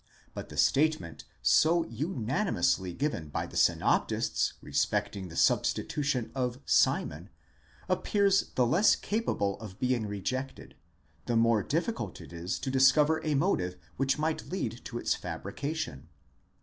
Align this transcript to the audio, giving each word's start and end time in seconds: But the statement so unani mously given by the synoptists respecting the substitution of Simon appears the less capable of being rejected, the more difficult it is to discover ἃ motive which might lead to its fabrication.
But 0.33 0.49
the 0.49 0.57
statement 0.57 1.25
so 1.43 1.83
unani 1.83 2.49
mously 2.49 2.97
given 2.97 3.29
by 3.29 3.45
the 3.45 3.55
synoptists 3.55 4.53
respecting 4.59 5.27
the 5.27 5.35
substitution 5.35 6.31
of 6.33 6.59
Simon 6.65 7.29
appears 7.87 8.49
the 8.55 8.65
less 8.65 8.95
capable 8.95 9.59
of 9.59 9.77
being 9.77 10.07
rejected, 10.07 10.73
the 11.27 11.35
more 11.37 11.61
difficult 11.61 12.19
it 12.19 12.33
is 12.33 12.57
to 12.61 12.71
discover 12.71 13.21
ἃ 13.21 13.37
motive 13.37 13.75
which 13.97 14.17
might 14.17 14.49
lead 14.49 14.83
to 14.85 14.97
its 14.97 15.13
fabrication. 15.13 16.09